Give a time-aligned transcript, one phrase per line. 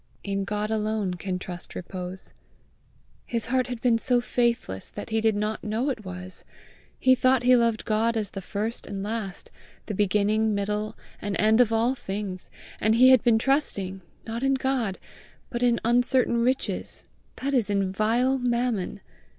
[0.23, 2.33] In God alone can trust repose.
[3.27, 6.43] His heart had been so faithless that he did not know it was!
[6.99, 9.51] He thought he loved God as the first and last,
[9.85, 14.55] the beginning, middle, and end of all things, and he had been trusting, not in
[14.55, 14.97] God,
[15.51, 17.03] but in uncertain riches,
[17.35, 19.01] that is in vile Mammon!